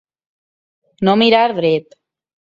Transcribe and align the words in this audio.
No 1.09 1.15
mirar 1.23 1.55
dret. 1.61 1.97